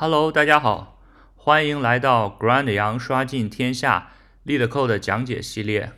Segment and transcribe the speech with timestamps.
[0.00, 1.02] Hello，大家好，
[1.34, 4.12] 欢迎来到 Grand 杨刷尽天下
[4.46, 5.90] LeetCode 讲解系列，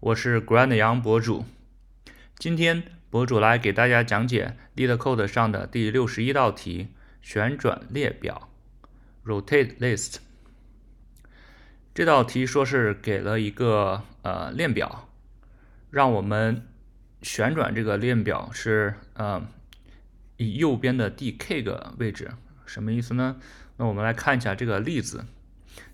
[0.00, 1.44] 我是 Grand 杨博主。
[2.36, 6.88] 今天博主来给大家讲解 LeetCode 上的第六十一道题：
[7.22, 8.48] 旋转列表
[9.24, 10.16] （Rotate List）。
[11.94, 15.08] 这道题说是给了一个呃链表，
[15.90, 16.66] 让我们
[17.22, 19.46] 旋转这个链表是呃
[20.36, 22.32] 以右边的第 k 个位置。
[22.66, 23.36] 什么意思呢？
[23.78, 25.24] 那我们来看一下这个例子，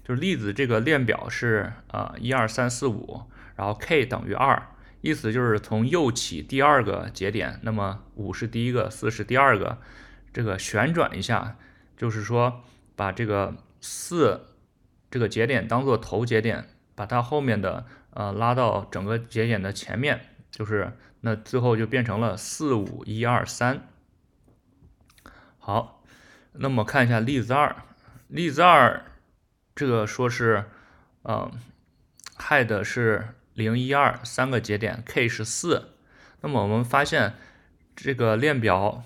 [0.05, 3.23] 就是例子这个链表是啊一二三四五，
[3.57, 4.69] 然后 k 等于二，
[5.01, 9.79] 意思就是从右起第二个节点，那么五是第一个，四是第二个，
[10.33, 11.57] 这个旋转一下，
[11.97, 12.63] 就是说
[12.95, 14.47] 把这个四
[15.11, 20.21] 这个节点当做头节点，把它后面的呃拉到整个节点的前面，
[20.51, 23.89] 就是那最后就变成了四五一二三。
[25.59, 25.99] 好。
[26.53, 27.75] 那么看一下例子二，
[28.29, 29.05] 例子二
[29.75, 30.65] 这个说是，
[31.23, 31.51] 呃
[32.37, 35.95] ，head 是零一二三个节点，k 是四。
[36.43, 37.35] 那么我们发现
[37.97, 39.03] 这个链表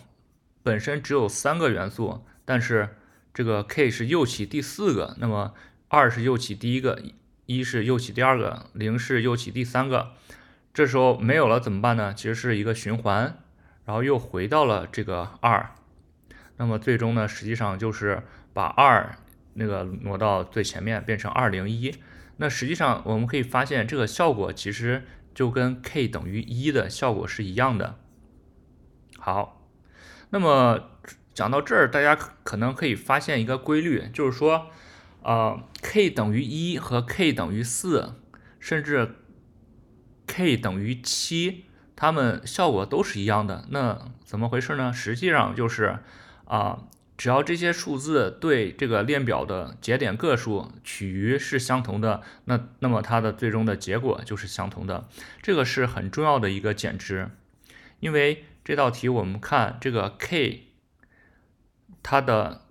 [0.62, 2.96] 本身只有三个元素，但是
[3.32, 5.54] 这个 k 是右起第四个，那么
[5.88, 7.00] 二是右起第一个，
[7.46, 10.14] 一是右起第二个，零是右起第三个。
[10.74, 12.12] 这时候没有了怎么办呢？
[12.12, 13.38] 其实是一个循环，
[13.84, 15.70] 然后又回到了这个二。
[16.58, 18.22] 那么最终呢，实际上就是
[18.54, 19.14] 把二
[19.54, 21.94] 那个挪到最前面，变成二零一。
[22.38, 25.04] 那实际上我们可以发现，这个效果其实
[25.34, 27.98] 就跟 k 等于一的效果是一样的。
[29.18, 29.68] 好，
[30.30, 30.90] 那么
[31.34, 34.68] 讲到这儿，大家可能可以发现一个规律，就是说，
[35.22, 38.14] 呃，k 等于一和 k 等于四，
[38.58, 39.16] 甚至
[40.26, 43.66] k 等于七，它们效果都是一样的。
[43.70, 44.90] 那怎么回事呢？
[44.90, 45.98] 实际上就是。
[46.46, 55.08] 啊，只要这些数字对这个链表的节点个数取余是相同的，那那么它的最终的结果就是相同的。
[55.42, 57.30] 这个是很重要的一个减值，
[58.00, 60.68] 因为这道题我们看这个 k，
[62.02, 62.62] 它的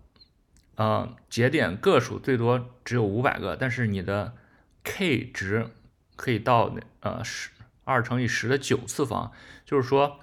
[0.76, 4.36] 呃节点个数最多只有五百个，但是你的
[4.84, 5.68] k 值
[6.16, 7.50] 可以到呃十
[7.84, 9.32] 二乘以十的九次方，
[9.66, 10.20] 就是说，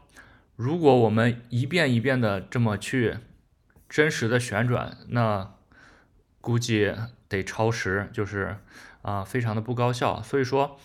[0.57, 3.19] 如果我们一遍一遍的这么去
[3.93, 5.55] 真实的旋转，那
[6.41, 6.95] 估计
[7.29, 8.57] 得超时，就是
[9.03, 10.23] 啊，非常的不高效。
[10.23, 10.81] 所以说，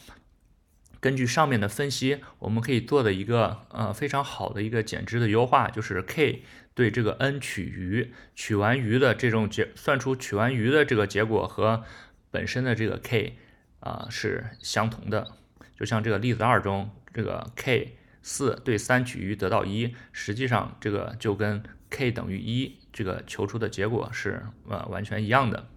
[1.00, 11.86] 根据上面的分析，我们可以做的一个呃非常好的一个减值的优化，就是 k 对这个 n 取余，取完余的这种结，算出取完余的这个结果和
[12.30, 13.38] 本身的这个 k
[13.80, 15.32] 啊是相同的。
[15.80, 22.80] 就像这个例子二中，这个 k 四对三取余得到一，实际上这个就跟 k 等于一。
[22.98, 25.68] 这个求出的结果是呃完全一样的。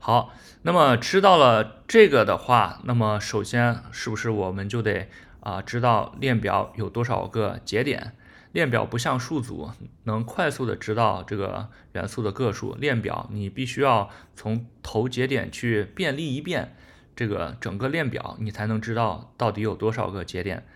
[0.00, 8.16] 好，那么知道了这个的话，那么首先是不是我们就得啊知道链表有多少个节点？
[8.50, 9.70] 链表不像数组
[10.02, 16.74] 能快速的知道这个元素的个数，链表你必须要从头节点去便利一遍
[17.14, 20.66] 这个整个链表，你才能知道到底有多少个节点。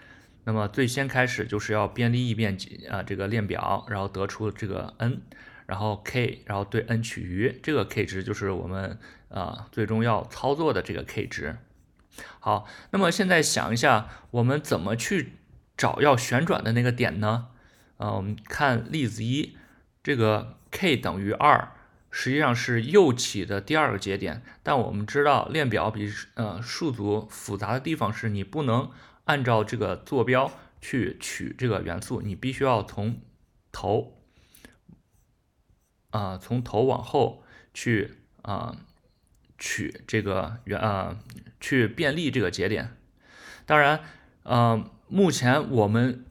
[0.47, 2.57] 那么最先开始就是要便利一遍
[2.91, 5.23] 啊这个链表，然后得出这个 n，
[5.65, 8.99] 然后 k，然后对 n 取余，这个 k 值就是我们
[9.31, 11.57] 啊最终要操作的这个 k 值。
[12.41, 15.33] 好，那么现在想一下，我们怎么去
[15.79, 17.47] 找要旋转的那个点呢？
[17.97, 19.57] 啊，我们看例子一，
[20.03, 21.73] 这个 k 等于二，
[22.11, 28.91] 实际上是右起的第二个节点，但我们知道链表比呃数组复杂的地方是你不能。
[29.25, 33.21] 按照这个坐标去取这个元素，你必须要从
[33.73, 34.19] 头
[36.11, 37.43] 啊，从头往后
[37.73, 38.77] 去啊
[39.59, 41.19] 取这个元啊，
[41.59, 42.97] 去便利这个节点。
[43.65, 44.01] 当然，
[44.43, 46.27] 呃，目前我们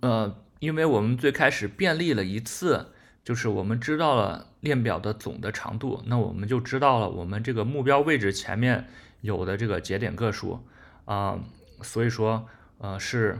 [0.00, 2.92] 呃，因为我们最开始便利了一次，
[3.24, 8.86] 就是我们知道了链表的总的长度，那我们就知道了我们这个目标位置前面
[9.22, 10.64] 有的这个节点个数
[11.04, 11.40] 啊。
[11.82, 12.46] 所以说，
[12.78, 13.38] 呃，是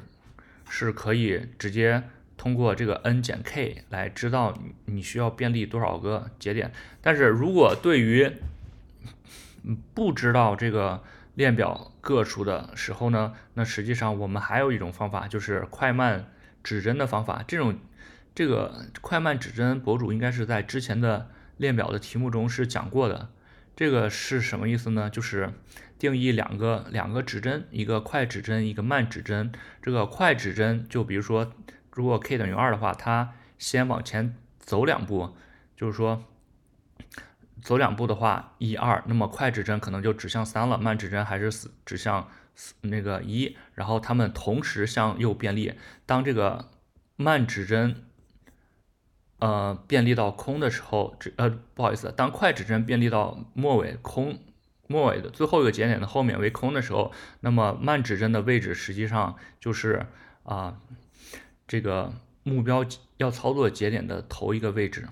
[0.68, 2.02] 是可以直接
[2.36, 4.56] 通过这个 n 减 k 来知道
[4.86, 6.72] 你需要便利多少个节点。
[7.00, 8.32] 但是如果对于
[9.94, 11.02] 不知道这个
[11.34, 16.26] 链表个数的时候呢，那实际上我们还有一种方法，就是快慢
[16.62, 17.44] 指针的方法。
[17.46, 17.78] 这种
[18.34, 23.28] 这个快慢指针博主应该是在之前的链表的题目中是讲过的。
[23.78, 25.08] 这个是什么意思呢？
[25.08, 25.52] 就是
[26.00, 29.52] 定义两个两个指针，一个快指针，一个慢指针。
[29.80, 31.52] 这个快指针，就比如说，
[31.92, 35.36] 如果 k 等于二的话，它先往前走两步，
[35.76, 36.24] 就是说
[37.62, 42.28] 走两步的话，一二，那么快指针可能就指向三了，慢指针还是指向
[42.80, 45.74] 那个一，然后它们同时向右便利。
[46.04, 46.68] 当这个
[47.14, 48.07] 慢指针
[49.38, 54.38] 呃便利到空的时候，指呃不好意思，当快指针便利到末尾空。
[54.90, 60.06] 末尾的最后一个节点的后面为空的时候，那么慢指针的位置实际上就是
[60.44, 60.80] 啊
[61.66, 62.82] 这个目标
[63.18, 65.06] 要操作节点的头一个位置，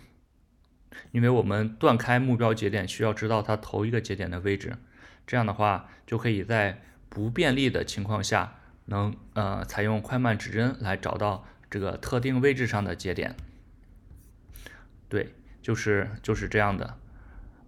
[1.13, 4.79] 因为我们断开目标节点需要知道它头一个节点的位置，
[5.27, 6.81] 这样的话就可以在
[7.11, 8.55] 不便利的情况下
[8.87, 13.37] 能呃采用快慢指针来找到这个特定位置上的节点。
[15.09, 16.99] 对，就是就是这样的。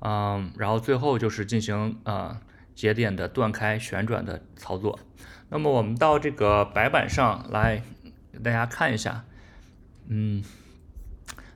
[0.01, 2.41] 嗯，然后最后就是进行呃
[2.75, 4.99] 节点的断开旋转的操作。
[5.49, 7.83] 那么我们到这个白板上来
[8.33, 9.25] 给大家看一下，
[10.07, 10.45] 嗯，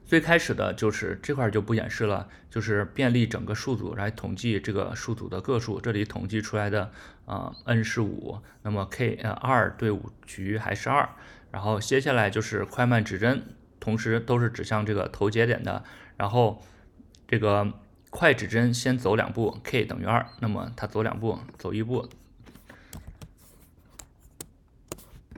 [0.05, 5.81] 最开始的就是这块就不演示了，就是便利整个数组来统计这个数组的个数。
[5.81, 6.91] 这里统计出来的
[7.27, 11.09] 啊 n 是五，那么 k 呃二对五局还是二。
[11.51, 13.45] 然后接下来就是快慢指针，
[13.83, 15.83] 同时都是指向这个头节点的，
[16.17, 16.63] 然后
[17.27, 17.75] 这个。
[18.15, 22.11] 快指针先走两步，k 等于二，那么它走两步，走一步，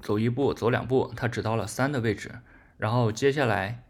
[0.03, 2.41] 走一步，走两步，它指到了三的位置。
[2.77, 3.85] 然后接下来，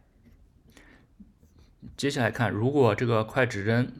[1.96, 3.90] 接下来看，如果这个快指针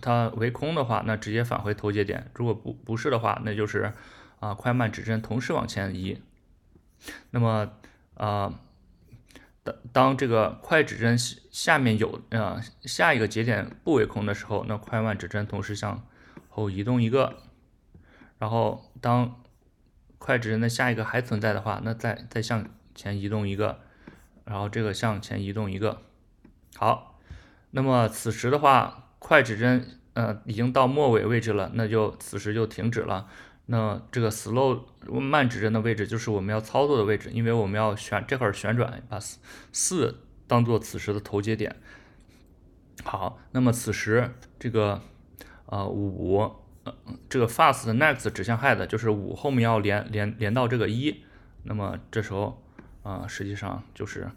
[0.00, 3.92] 它为空的话，那直接返回头节点；如果不不是的话，那就是
[4.38, 6.22] 啊快慢指针同时往前移。
[7.32, 7.72] 那么
[8.14, 8.58] 啊。
[9.62, 16.06] 当当这个快指针下面有呃下一个节点不为空的时候，那快慢指针同时向
[16.48, 17.36] 后移动一个，
[18.38, 19.42] 然后当
[20.18, 23.80] 快指针的下一个还存在的话，那再再向前移动一个，
[24.44, 26.02] 然后这个向前移动一个。
[26.76, 27.18] 好，
[27.70, 33.28] 那么此时的话，快指针呃已经到末尾位置了，那就此时就停止了。
[33.72, 41.76] 那这个 slow 慢指针的位置就是我们要操作的位置，因为我们要旋这块旋转，把四当做此时的头节点。
[43.04, 45.00] 好，那么此时这个
[45.66, 46.50] 呃五
[46.82, 46.92] 呃
[47.28, 51.22] 这个 fast next 指向 head 就是五后面要连连连到这个一，
[51.62, 52.60] 那么这时候
[53.04, 54.28] 啊实际上就是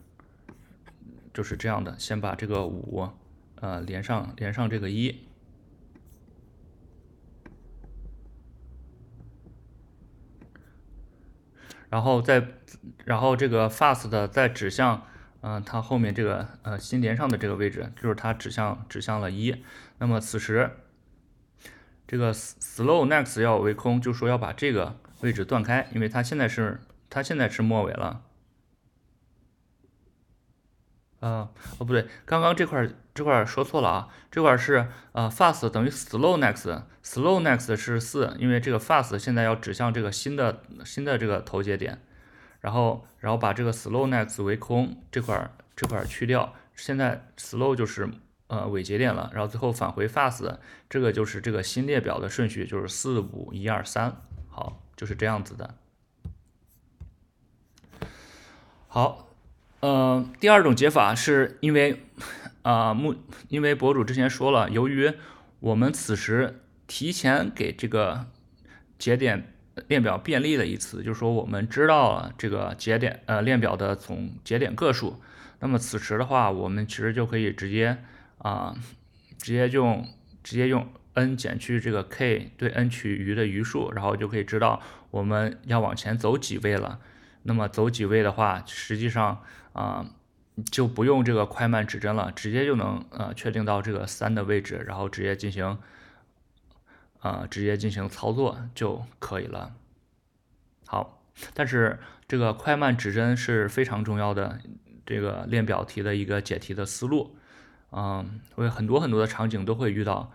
[1.34, 3.10] 就是这样的，先把这个五
[3.56, 5.26] 呃连上连上这个一。
[11.94, 12.44] 然后再，
[13.06, 15.06] 然后这个 fast 再指向，
[15.42, 19.64] 嗯，它后面这个呃新连上的这个位置，就是它指向指向了一。
[20.00, 20.72] 那么此时，
[22.08, 26.82] 这个 slow next 要为空，就说要把这个位置断开，因为它现在是
[27.12, 28.24] 它现在是末尾了。
[31.20, 42.02] 啊，哦不对，刚刚这块这块说错了啊，这块是呃 fast 等于 slow next，slow next 是四，因为这个 fast 现在要指向这个新的新的这个头节点，
[42.62, 48.10] 然后然后把这个 slow next 为空这块这块去掉，现在 slow 就是
[48.48, 50.58] 呃尾节点了，然后最后返回 fast，
[50.90, 54.16] 这个就是这个新列表的顺序就是四五一二三，
[54.50, 55.76] 好，就是这样子的，
[58.88, 59.28] 好。
[59.80, 62.06] 呃，第二种解法是因为
[62.64, 63.16] 啊，目
[63.50, 65.14] 因为博主之前说了，由于
[65.60, 68.26] 我们此时提前给这个
[68.98, 69.54] 节点
[69.88, 75.22] 链表便利了一次，就是说我们知道了这个节点呃链表的总节点个数，
[75.60, 77.98] 那么此时的话，我们其实就可以直接
[78.38, 78.76] 啊，
[79.38, 80.08] 直接用
[80.44, 87.00] 直接用 n 减去这个 k 对 n 取余的余数，然后就可以知道我们要往前走几位了。
[87.44, 89.42] 那么走几位的话，实际上
[89.74, 90.06] 啊
[90.72, 95.80] 就不用这个快慢指针了，直接就能呃确定到这个三的位置，然后直接进行
[97.20, 99.74] 啊直接进行操作就可以了。
[100.86, 104.60] 好，但是这个快慢指针是非常重要的
[105.06, 107.36] 这个练表题的一个解题的思路，
[107.92, 110.32] 嗯，会很多很多的场景都会遇到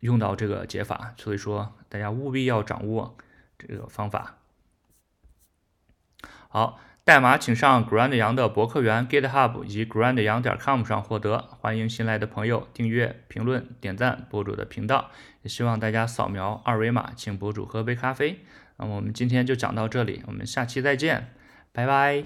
[0.00, 3.16] 用到这个解法，所以说大家务必要掌握
[3.58, 4.38] 这个方法。
[6.48, 11.38] 好，代码请上 Grand 杨的博客园 GitHub 以及 Grand 杨点 com 上获得。
[11.58, 15.10] 欢迎新来的朋友订阅、评论、点赞博主的频道，
[15.40, 18.40] 也希望大家扫描二维码请博主喝杯咖啡。
[18.76, 21.32] 那我们今天就讲到这里，我们下期再见，
[21.72, 22.24] 拜拜。